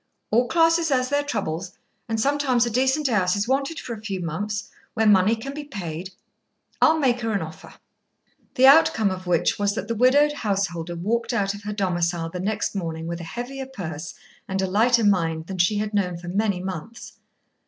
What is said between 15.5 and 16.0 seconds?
she had